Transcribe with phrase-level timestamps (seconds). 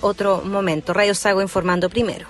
[0.00, 0.92] otro momento.
[0.92, 2.26] Radio Sago informando primero.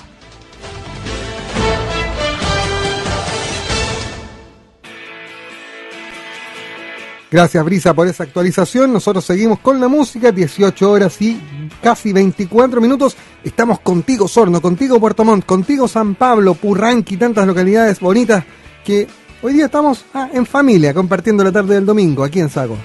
[7.30, 8.92] Gracias, Brisa, por esa actualización.
[8.92, 11.38] Nosotros seguimos con la música, 18 horas y
[11.82, 13.14] casi 24 minutos.
[13.44, 18.42] Estamos contigo, Sorno, contigo, Puerto Montt, contigo, San Pablo, Purranqui, tantas localidades bonitas
[18.84, 19.06] que
[19.42, 22.78] hoy día estamos ah, en familia, compartiendo la tarde del domingo aquí en Sago.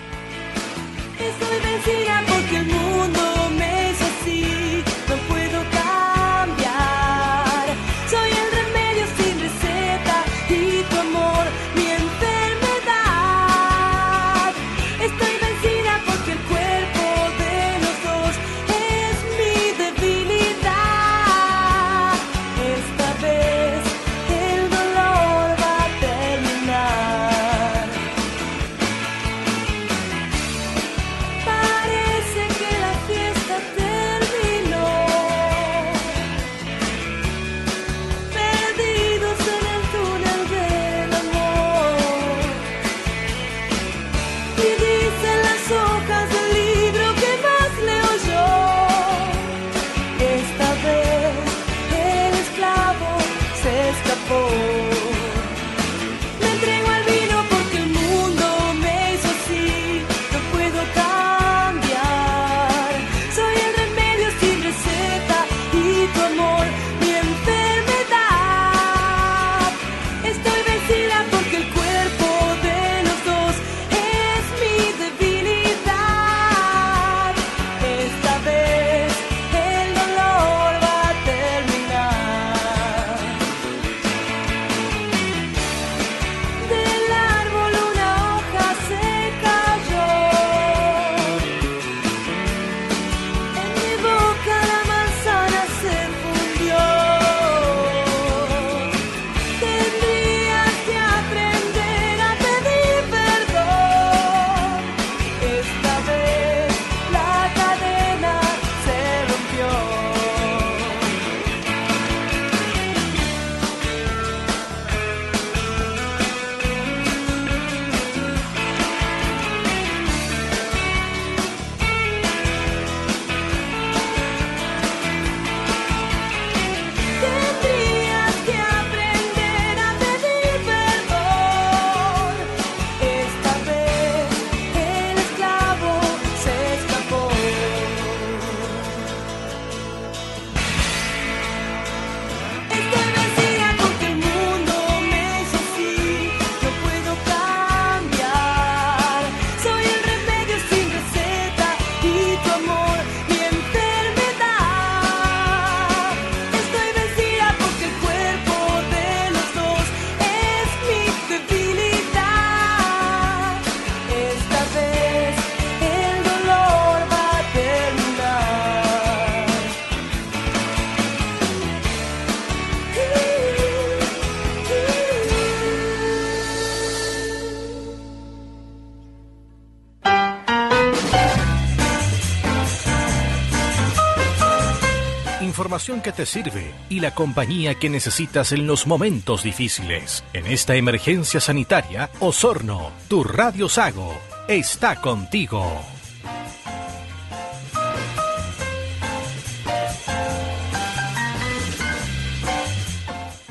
[186.03, 190.23] Que te sirve y la compañía que necesitas en los momentos difíciles.
[190.33, 194.13] En esta emergencia sanitaria, Osorno, tu Radio Sago,
[194.49, 195.81] está contigo.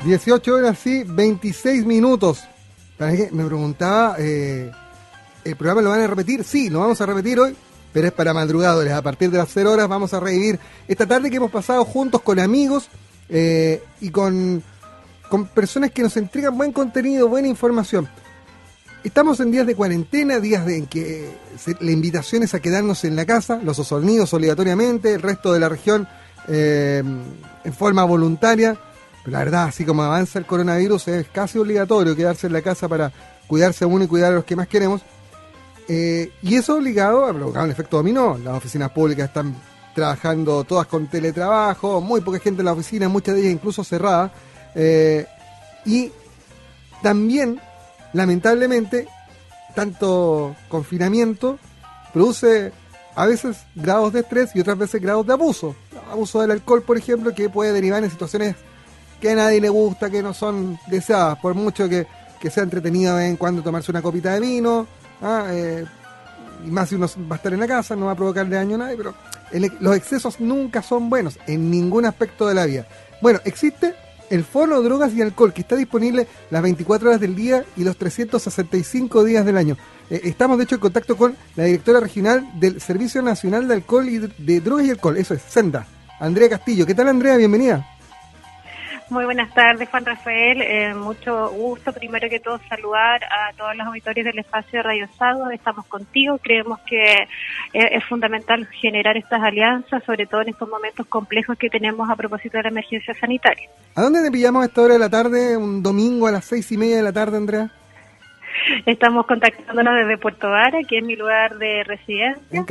[0.03, 2.43] 18 horas y 26 minutos.
[2.99, 4.71] Me preguntaba, eh,
[5.43, 6.43] ¿el programa lo van a repetir?
[6.43, 7.55] Sí, lo vamos a repetir hoy
[7.95, 8.91] pero es para madrugadores.
[8.91, 12.21] A partir de las 0 horas vamos a revivir esta tarde que hemos pasado juntos
[12.21, 12.89] con amigos
[13.29, 14.61] eh, y con,
[15.53, 18.09] personas que nos entregan buen contenido, buena información.
[19.01, 21.37] Estamos en días de cuarentena, días de, en que
[21.79, 25.69] la invitación es a quedarnos en la casa, los osornidos obligatoriamente, el resto de la
[25.69, 26.05] región
[26.49, 27.01] eh,
[27.63, 28.77] en forma voluntaria.
[29.23, 33.13] La verdad, así como avanza el coronavirus, es casi obligatorio quedarse en la casa para
[33.47, 35.01] cuidarse a uno y cuidar a los que más queremos.
[35.87, 38.37] Eh, y eso obligado a provocar un efecto dominó.
[38.37, 39.55] Las oficinas públicas están
[39.93, 44.31] trabajando todas con teletrabajo, muy poca gente en la oficina, muchas de ellas incluso cerradas.
[44.75, 45.25] Eh,
[45.85, 46.11] y
[47.01, 47.61] también,
[48.13, 49.07] lamentablemente,
[49.73, 51.59] tanto confinamiento
[52.13, 52.71] produce
[53.15, 55.75] a veces grados de estrés y otras veces grados de abuso.
[56.11, 58.55] Abuso del alcohol, por ejemplo, que puede derivar en situaciones
[59.21, 62.05] que a nadie le gusta, que no son deseadas, por mucho que,
[62.39, 64.87] que sea entretenido de vez en cuando tomarse una copita de vino,
[65.27, 65.83] Ah, eh,
[66.63, 68.75] y más si uno va a estar en la casa, no va a provocarle daño
[68.75, 69.15] a nadie, pero
[69.79, 72.85] los excesos nunca son buenos en ningún aspecto de la vida.
[73.23, 73.95] Bueno, existe
[74.29, 77.97] el Fono Drogas y Alcohol, que está disponible las 24 horas del día y los
[77.97, 79.77] 365 días del año.
[80.11, 84.07] Eh, estamos, de hecho, en contacto con la directora regional del Servicio Nacional de Alcohol
[84.07, 85.87] y de Drogas y Alcohol, eso es, Senda,
[86.19, 86.85] Andrea Castillo.
[86.85, 87.35] ¿Qué tal, Andrea?
[87.35, 87.94] Bienvenida.
[89.09, 90.61] Muy buenas tardes, Juan Rafael.
[90.61, 95.07] Eh, mucho gusto, primero que todo, saludar a todos los auditores del espacio de Radio
[95.17, 95.49] Sago.
[95.51, 96.39] Estamos contigo.
[96.41, 97.27] Creemos que eh,
[97.73, 102.57] es fundamental generar estas alianzas, sobre todo en estos momentos complejos que tenemos a propósito
[102.57, 103.69] de la emergencia sanitaria.
[103.93, 106.71] ¿A dónde te pillamos a esta hora de la tarde, un domingo a las seis
[106.71, 107.69] y media de la tarde, Andrea?
[108.87, 112.41] Estamos contactándonos desde Puerto Vara, que es mi lugar de residencia.
[112.51, 112.65] En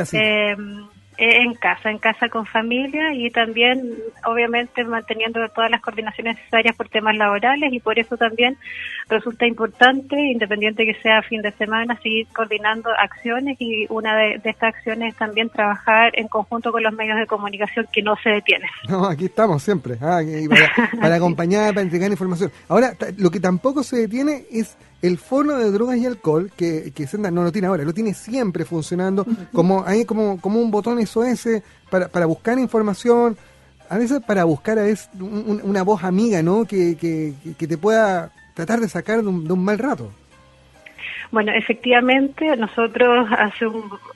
[1.16, 3.94] eh, en casa, en casa con familia y también,
[4.24, 8.56] obviamente, manteniendo todas las coordinaciones necesarias por temas laborales y por eso también
[9.08, 14.74] resulta importante, independiente que sea fin de semana, seguir coordinando acciones y una de, estas
[14.74, 18.68] acciones es también trabajar en conjunto con los medios de comunicación que no se detienen.
[18.94, 20.20] No, aquí estamos siempre, ah,
[21.00, 22.52] para, acompañar, para entregar información.
[22.68, 27.06] Ahora, lo que tampoco se detiene es el fono de drogas y alcohol, que, que
[27.06, 31.04] Senda no lo tiene ahora, lo tiene siempre funcionando, como hay como, como un botón
[31.06, 33.36] SOS para, para buscar información,
[33.90, 36.64] a veces para buscar a veces una voz amiga, ¿no?
[36.64, 40.10] Que, que, que te pueda tratar de sacar de un, de un mal rato.
[41.34, 43.66] Bueno, efectivamente, nosotros hace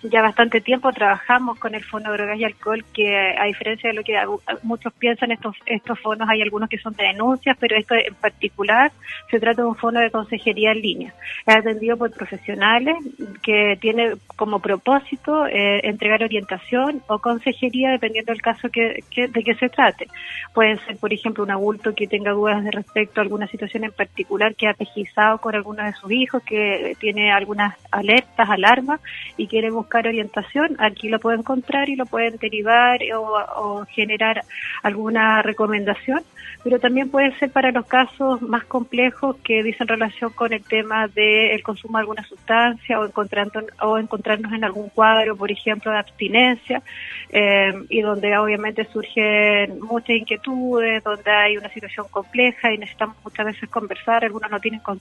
[0.05, 3.97] ya bastante tiempo trabajamos con el Fondo de Drogas y Alcohol, que a diferencia de
[3.97, 4.17] lo que
[4.63, 8.93] muchos piensan, estos, estos fondos hay algunos que son de denuncias, pero esto en particular
[9.33, 11.15] se trata de un fondo de consejería en línea.
[11.45, 12.95] Es atendido por profesionales
[13.43, 19.55] que tiene como propósito eh, entregar orientación o consejería dependiendo del caso que, de que
[19.57, 20.07] se trate.
[20.55, 23.91] Puede ser, por ejemplo, un adulto que tenga dudas de respecto a alguna situación en
[23.91, 29.01] particular que ha pesquisado con alguno de sus hijos, que tiene tiene algunas alertas, alarmas
[29.39, 34.43] y quiere buscar orientación, aquí lo puede encontrar y lo pueden derivar o, generar
[34.83, 36.21] alguna recomendación,
[36.63, 41.09] pero también puede ser para los casos más complejos que dicen relación con el tema
[41.09, 45.99] del consumo de alguna sustancia o, encontrando, o encontrarnos en algún cuadro, por ejemplo, de
[45.99, 46.83] abstinencia,
[47.31, 53.47] eh, y donde obviamente surgen muchas inquietudes, donde hay una situación compleja y necesitamos muchas
[53.47, 55.01] veces conversar, algunos no tienen con,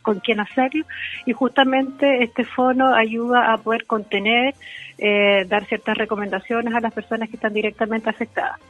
[0.00, 0.86] con quién hacerlo,
[1.26, 4.54] y justamente este fono ayuda a poder contener,
[4.98, 8.60] eh, dar ciertas recomendaciones a las personas que están directamente afectadas.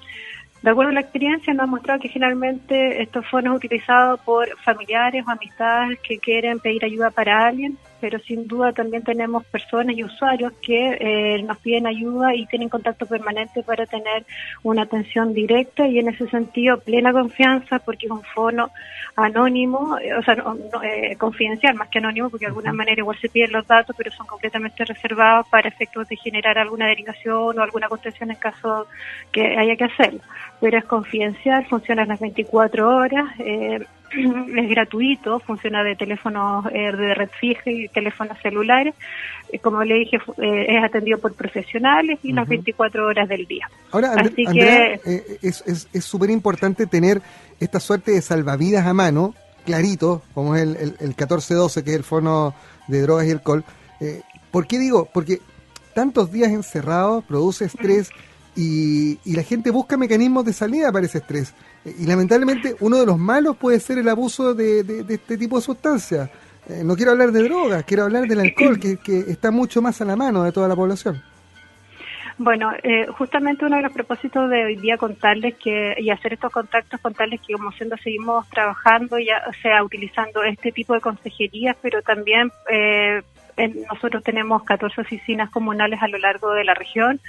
[0.63, 5.25] De acuerdo a la experiencia, nos ha mostrado que generalmente estos fondos utilizados por familiares
[5.27, 10.03] o amistades que quieren pedir ayuda para alguien, pero sin duda también tenemos personas y
[10.03, 14.27] usuarios que eh, nos piden ayuda y tienen contacto permanente para tener
[14.65, 18.73] una atención directa y en ese sentido plena confianza porque es un fono
[19.15, 20.35] anónimo, eh, o sea,
[20.83, 24.11] eh, confidencial más que anónimo porque de alguna manera igual se piden los datos, pero
[24.11, 28.89] son completamente reservados para efectos de generar alguna derivación o alguna contención en caso
[29.31, 30.21] que haya que hacerlo.
[30.61, 33.79] Pero es confidencial, funciona las 24 horas, eh,
[34.57, 38.95] es gratuito, funciona de teléfonos eh, de red fija y teléfonos celulares.
[39.53, 43.69] Eh, como le dije, es atendido por profesionales y las 24 horas del día.
[43.91, 45.01] Ahora, Así que,
[45.43, 47.21] es súper importante tener
[47.61, 51.97] esta suerte de salvavidas a mano, clarito, como es el, el, el 1412, que es
[51.97, 52.55] el fono
[52.89, 53.65] de drogas y alcohol.
[54.51, 55.09] ¿Por qué digo?
[55.13, 55.41] Porque
[55.95, 58.11] tantos días encerrados produce estrés.
[58.55, 61.55] Y, la gente busca mecanismos de salida para ese estrés.
[61.85, 66.31] Y lamentablemente uno de los malos puede ser el abuso de, este tipo de sustancias.
[66.69, 70.05] Eh, no quiero hablar de drogas, quiero hablar del alcohol, que, está mucho más a
[70.05, 71.21] la mano de toda la población.
[72.39, 76.53] Bueno, eh, justamente uno de los propósitos de hoy día contarles que y hacer estos
[76.53, 81.77] contactos, contarles que como siendo seguimos trabajando, ya o sea, utilizando este tipo de consejerías,
[81.83, 83.23] pero también eh,
[83.93, 87.21] nosotros tenemos 14 oficinas comunales a lo largo de la región.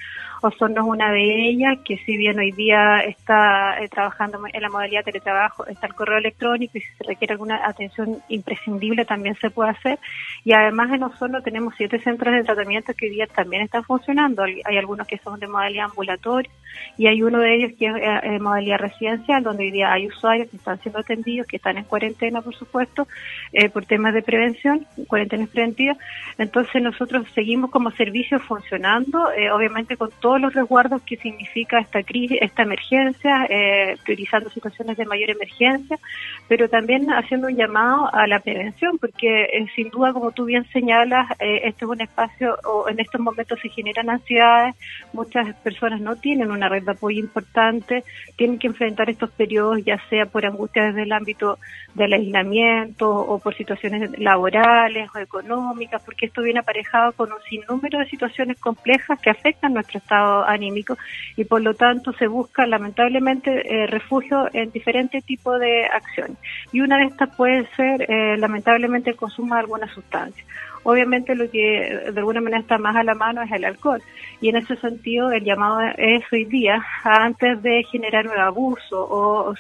[0.47, 4.69] Osorno es una de ellas, que si bien hoy día está eh, trabajando en la
[4.69, 9.35] modalidad de teletrabajo, está el correo electrónico y si se requiere alguna atención imprescindible también
[9.35, 9.99] se puede hacer.
[10.43, 14.43] Y además en Osorno tenemos siete centros de tratamiento que hoy día también están funcionando.
[14.43, 16.51] Hay algunos que son de modalidad ambulatoria
[16.97, 20.07] y hay uno de ellos que es eh, en modalidad residencial, donde hoy día hay
[20.07, 23.07] usuarios que están siendo atendidos, que están en cuarentena, por supuesto,
[23.53, 25.97] eh, por temas de prevención, cuarentenas preventivas.
[26.37, 32.37] Entonces nosotros seguimos como servicio funcionando, obviamente con todo los resguardos que significa esta crisis,
[32.41, 35.97] esta emergencia, eh, priorizando situaciones de mayor emergencia,
[36.47, 40.65] pero también haciendo un llamado a la prevención, porque eh, sin duda, como tú bien
[40.71, 44.75] señalas, eh, este es un espacio, o en estos momentos se generan ansiedades,
[45.13, 48.03] muchas personas no tienen una red de apoyo importante,
[48.35, 51.59] tienen que enfrentar estos periodos ya sea por angustia desde el ámbito
[51.93, 57.99] del aislamiento o por situaciones laborales o económicas, porque esto viene aparejado con un sinnúmero
[57.99, 60.97] de situaciones complejas que afectan nuestro estado anímico
[61.35, 66.37] y por lo tanto se busca lamentablemente eh, refugio en diferentes tipos de acciones.
[66.71, 70.43] Y una de estas puede ser eh, lamentablemente el consumo de alguna sustancia.
[70.83, 74.01] Obviamente lo que de alguna manera está más a la mano es el alcohol
[74.41, 79.55] y en ese sentido el llamado es hoy día antes de generar un abuso o,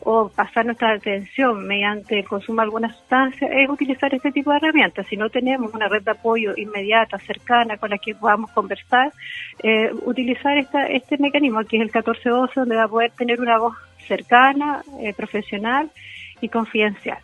[0.00, 4.58] o pasar nuestra atención mediante el consumo de alguna sustancia es utilizar este tipo de
[4.58, 5.06] herramientas.
[5.06, 9.12] Si no tenemos una red de apoyo inmediata, cercana, con la que podamos conversar,
[9.62, 13.58] eh, utilizar esta, este mecanismo que es el 1412, donde va a poder tener una
[13.58, 13.74] voz
[14.06, 15.90] cercana, eh, profesional
[16.40, 17.18] y confidencial.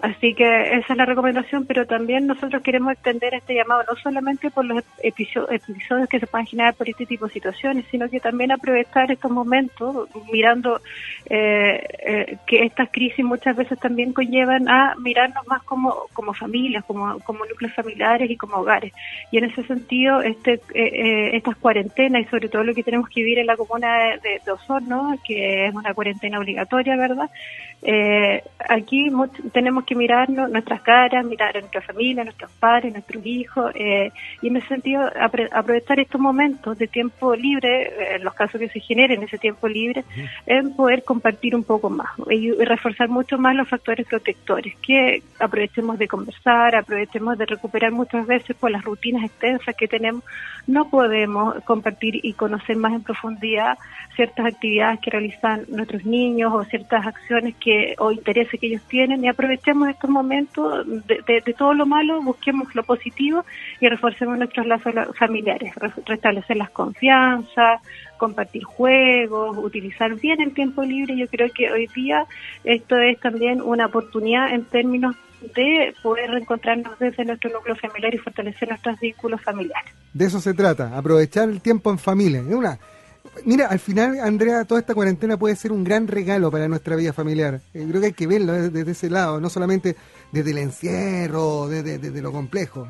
[0.00, 4.50] Así que esa es la recomendación, pero también nosotros queremos extender este llamado no solamente
[4.50, 8.52] por los episodios que se puedan generar por este tipo de situaciones, sino que también
[8.52, 10.80] aprovechar estos momentos mirando
[11.26, 16.84] eh, eh, que estas crisis muchas veces también conllevan a mirarnos más como, como familias,
[16.84, 18.92] como, como núcleos familiares y como hogares.
[19.30, 23.22] Y en ese sentido, este, eh, estas cuarentenas y sobre todo lo que tenemos que
[23.22, 27.30] vivir en la comuna de, de Osorno, que es una cuarentena obligatoria, ¿verdad?
[28.68, 29.10] aquí
[29.52, 33.72] tenemos que mirarnos nuestras caras, mirar a nuestra familia, a nuestros padres, a nuestros hijos,
[33.74, 34.10] eh,
[34.42, 35.02] y en ese sentido
[35.52, 39.68] aprovechar estos momentos de tiempo libre, eh, en los casos que se generen ese tiempo
[39.68, 40.04] libre,
[40.46, 45.98] en poder compartir un poco más y, reforzar mucho más los factores protectores, que aprovechemos
[45.98, 50.24] de conversar, aprovechemos de recuperar muchas veces por las rutinas extensas que tenemos,
[50.66, 53.78] no podemos compartir y conocer más en profundidad
[54.16, 59.24] ciertas actividades que realizan nuestros niños o ciertas acciones que o intereses que ellos tienen
[59.24, 63.44] y aprovechemos estos momentos de, todo lo malo, busquemos lo positivo
[63.80, 65.74] y reforcemos nuestros lazos familiares,
[66.06, 67.80] restablecer las confianzas,
[68.16, 71.16] compartir juegos, utilizar bien el tiempo libre.
[71.16, 72.26] Yo creo que hoy día
[72.64, 75.16] esto es también una oportunidad en términos
[75.54, 79.92] de poder reencontrarnos desde nuestro núcleo familiar y fortalecer nuestros vínculos familiares.
[80.12, 82.40] De eso se trata, aprovechar el tiempo en familia.
[82.42, 82.78] Una
[83.44, 87.12] Mira, al final, Andrea, toda esta cuarentena puede ser un gran regalo para nuestra vida
[87.12, 87.60] familiar.
[87.74, 89.96] Eh, creo que hay que verlo desde, ese lado, no solamente
[90.32, 92.86] desde el encierro, desde, lo complejo.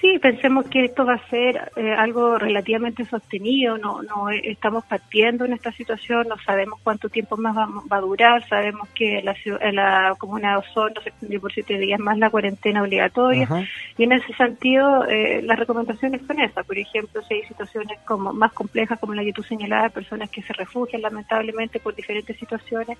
[0.00, 5.44] Sí, pensemos que esto va a ser eh, algo relativamente sostenido, no, no estamos partiendo
[5.44, 9.34] en esta situación, no sabemos cuánto tiempo más va, a durar, sabemos que la,
[9.72, 13.48] la comuna de Osorno se extendió por siete días más la cuarentena obligatoria
[13.96, 18.32] y en ese sentido eh, las recomendaciones son esas, por ejemplo, si hay situaciones como
[18.32, 22.96] más complejas como la que tú señalabas, personas que se refugian lamentablemente por diferentes situaciones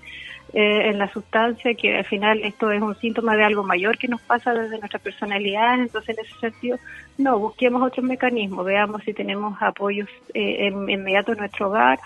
[0.53, 4.09] eh, en la sustancia, que al final esto es un síntoma de algo mayor que
[4.09, 6.68] nos pasa desde nuestra personalidad, entonces en ese sentido
[7.17, 11.99] no, busquemos otros mecanismos, veamos si tenemos apoyos eh, inmediatos en nuestro hogar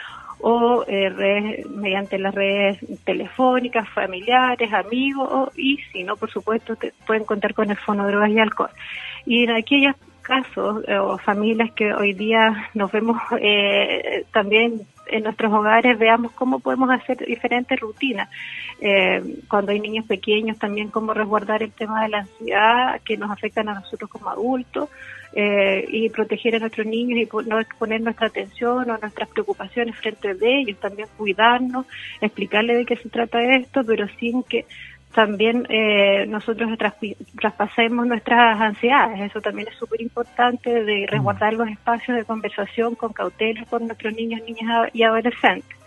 [0.46, 6.76] o eh, mediante las redes telefónicas, familiares, amigos, y si no, por supuesto,
[7.08, 8.70] pueden contar con el fono, drogas y alcohol.
[9.26, 15.24] Y en aquellos casos eh, o familias que hoy día nos vemos eh, también en
[15.24, 18.30] nuestros hogares veamos cómo podemos hacer diferentes rutinas.
[18.80, 23.32] Eh, cuando hay niños pequeños, también cómo resguardar el tema de la ansiedad que nos
[23.32, 24.90] afectan a nosotros como adultos
[25.36, 30.36] eh, y proteger a nuestros niños y no exponer nuestra atención o nuestras preocupaciones frente
[30.36, 31.86] de ellos, también cuidarnos,
[32.22, 34.66] explicarle de qué se trata esto, pero sin que
[35.14, 36.78] también eh, nosotros
[37.40, 39.22] traspasemos nuestras ansiedades.
[39.22, 44.14] Eso también es súper importante de resguardar los espacios de conversación con cautela con nuestros
[44.14, 45.83] niños, niñas y adolescentes.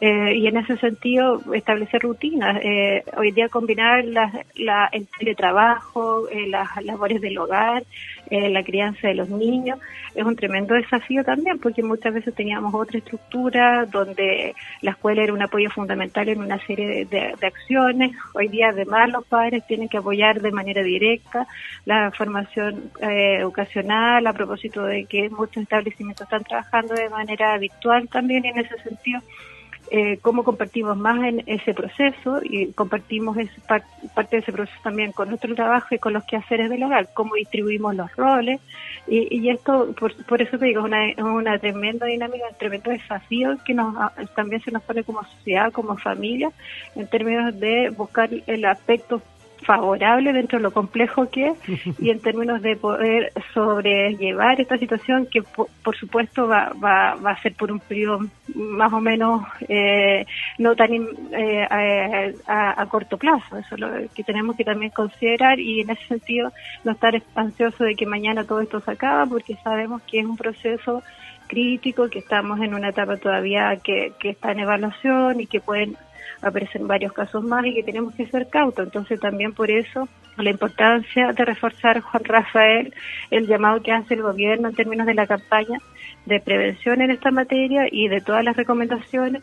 [0.00, 2.60] Eh, y en ese sentido establecer rutinas.
[2.62, 7.84] Eh, hoy día combinar la, el teletrabajo, eh, las labores del hogar,
[8.28, 9.78] eh, la crianza de los niños,
[10.14, 15.32] es un tremendo desafío también porque muchas veces teníamos otra estructura donde la escuela era
[15.32, 18.12] un apoyo fundamental en una serie de, de acciones.
[18.34, 21.46] Hoy día además los padres tienen que apoyar de manera directa
[21.84, 28.44] la formación educacional a propósito de que muchos establecimientos están trabajando de manera virtual también
[28.44, 29.20] en ese sentido
[29.90, 33.36] eh, cómo compartimos más en ese proceso y compartimos
[33.66, 37.34] parte de ese proceso también con nuestro trabajo y con los quehaceres del hogar, cómo
[37.34, 38.60] distribuimos los roles.
[39.06, 43.74] Y, esto, por, eso te digo, es una, una tremenda dinámica, un tremendo desafío que
[43.74, 43.94] nos
[44.34, 46.50] también se nos pone como sociedad, como familia,
[46.96, 49.20] en términos de buscar el aspecto
[49.64, 51.58] favorable dentro de lo complejo que es
[52.00, 57.42] y en términos de poder sobrellevar esta situación que por, supuesto va, va, va, a
[57.42, 58.20] ser por un periodo
[58.54, 60.26] más o menos eh,
[60.58, 60.90] no tan
[61.32, 61.66] eh,
[62.46, 63.58] a, corto plazo.
[63.58, 66.52] Eso es lo que tenemos que también considerar y en ese sentido
[66.84, 70.36] no estar ansioso de que mañana todo esto se acaba porque sabemos que es un
[70.36, 71.02] proceso
[71.46, 75.96] crítico que estamos en una etapa todavía que, que está en evaluación y que pueden
[76.44, 78.84] aparecen varios casos más y que tenemos que ser cautos.
[78.84, 82.94] Entonces también por eso la importancia de reforzar, Juan Rafael,
[83.30, 85.78] el llamado que hace el gobierno en términos de la campaña
[86.26, 89.42] de prevención en esta materia y de todas las recomendaciones.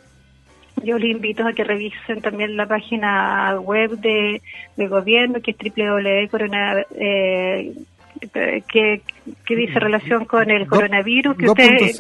[0.84, 4.42] Yo les invito a que revisen también la página web de,
[4.78, 7.74] del gobierno, que es www.corona, eh,
[8.32, 9.02] que,
[9.46, 11.38] que dice relación con el coronavirus.
[11.38, 11.92] Que usted,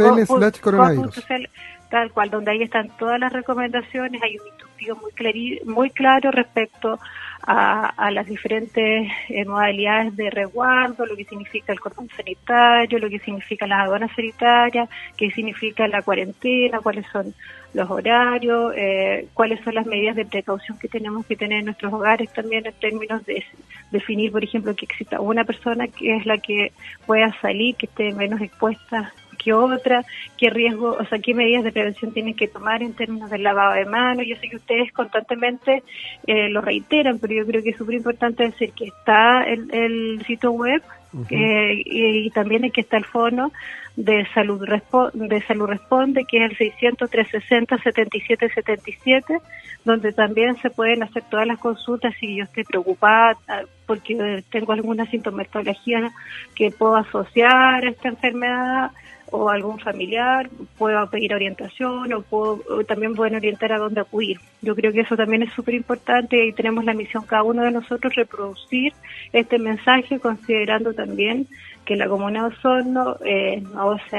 [1.90, 7.00] tal cual, donde ahí están todas las recomendaciones, hay un estudio muy, muy claro respecto
[7.44, 13.20] a, las diferentes eh, modalidades de resguardo, lo que significa el cordón sanitario, lo que
[13.20, 17.34] significa las aduanas sanitarias, qué significa la cuarentena, cuáles son
[17.74, 21.92] los horarios, eh, cuáles son las medidas de precaución que tenemos que tener en nuestros
[21.92, 23.44] hogares también en términos de
[23.92, 26.72] definir, por ejemplo, que exista una persona que es la que
[27.08, 30.04] pueda salir, que esté menos expuesta que otra,
[30.38, 33.74] qué riesgo, o sea, qué medidas de prevención tienen que tomar en términos del lavado
[33.74, 34.26] de manos.
[34.28, 35.84] Yo sé que ustedes constantemente
[36.28, 40.24] eh, lo reiteran, pero yo creo que es súper importante decir que está el, el
[40.26, 40.82] sitio web
[41.30, 43.52] eh, y, también está el fono
[43.98, 44.66] de salud
[45.14, 49.38] de salud responde que es el 600 360 7777
[49.84, 54.72] donde también se pueden hacer todas las consultas si yo estoy preocupada ah, porque tengo
[54.72, 56.14] alguna sintomatología
[56.56, 58.92] que puedo asociar a esta enfermedad
[59.32, 64.40] o algún familiar, puedo pedir orientación o, puedo, también pueden orientar a dónde acudir.
[64.62, 67.72] Yo creo que eso también es súper importante y tenemos la misión cada uno de
[67.72, 68.94] nosotros reproducir
[69.32, 71.48] este mensaje considerando también
[71.86, 74.18] que la Comuna de Osorno eh, no, se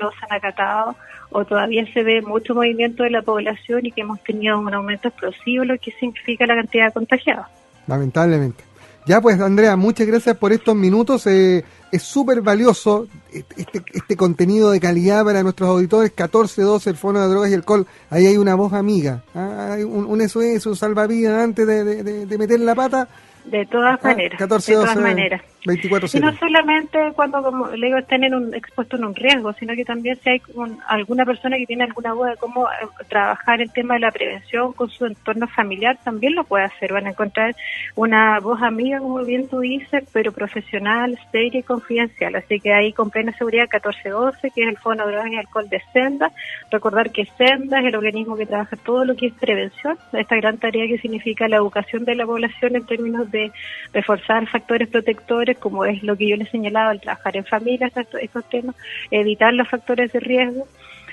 [0.00, 0.96] no se han acatado
[1.30, 5.08] o todavía se ve mucho movimiento de la población y que hemos tenido un aumento
[5.08, 7.46] explosivo, lo que significa la cantidad de contagiados.
[7.86, 8.64] Lamentablemente.
[9.06, 11.26] Ya pues, Andrea, muchas gracias por estos minutos.
[11.26, 16.10] Eh, es súper valioso este, este contenido de calidad para nuestros auditores.
[16.10, 17.86] 1412, el Fono de Drogas y Alcohol.
[18.08, 19.22] Ahí hay una voz amiga.
[19.34, 19.74] ¿ah?
[19.74, 23.08] Hay un, un SOS, un salvavidas antes de, de, de meter la pata
[23.44, 24.38] de todas ah, maneras.
[24.38, 25.42] de todas maneras.
[25.66, 29.84] Y no solamente cuando, le digo, estén en un, expuestos en un riesgo, sino que
[29.84, 30.42] también si hay
[30.88, 34.74] alguna persona que tiene alguna duda de cómo eh, trabajar el tema de la prevención
[34.74, 36.92] con su entorno familiar, también lo puede hacer.
[36.92, 37.56] Van a encontrar
[37.94, 42.34] una voz amiga, como bien tú dices, pero profesional, seria y confidencial.
[42.34, 45.68] Así que ahí con plena seguridad 1412, que es el Fondo de Drogas y Alcohol
[45.70, 46.30] de Senda.
[46.70, 50.58] Recordar que Senda es el organismo que trabaja todo lo que es prevención, esta gran
[50.58, 53.50] tarea que significa la educación de la población en términos de
[53.94, 58.48] reforzar factores protectores, como es lo que yo les señalaba, el trabajar en familia, estos,
[58.48, 58.76] temas,
[59.10, 60.66] evitar los factores de riesgo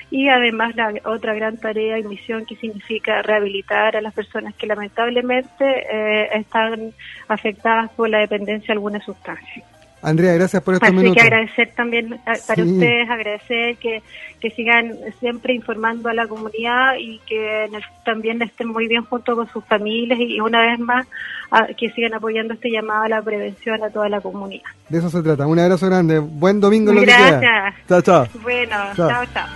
[0.10, 4.68] y además la otra gran tarea y misión que significa rehabilitar a las personas que
[4.68, 6.94] lamentablemente eh, están
[7.28, 9.64] afectadas por la dependencia de alguna sustancia.
[10.04, 14.02] Andrea, gracias por estos Así que agradecer también para ustedes, agradecer que,
[14.40, 17.70] que sigan siempre informando a la comunidad y que
[18.04, 21.06] también estén muy bien junto con sus familias y, una vez más
[21.78, 24.70] que sigan apoyando este llamado a la prevención a toda la comunidad.
[24.90, 25.46] De eso se trata.
[25.46, 26.20] Un abrazo grande.
[26.20, 26.94] Buen domingo.
[26.94, 27.76] Lo Gracias.
[27.76, 28.28] Que Chao, chao.
[28.42, 29.48] Bueno, chao, chao.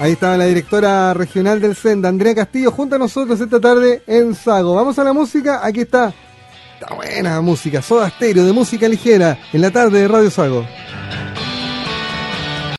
[0.00, 4.34] Ahí estaba la directora regional del Senda, Andrea Castillo, junto a nosotros esta tarde en
[4.34, 4.74] Sago.
[4.74, 5.60] Vamos a la música.
[5.64, 6.12] Aquí está
[6.80, 10.64] Está buena música, Soda Stereo de música ligera en la tarde de Radio Sago.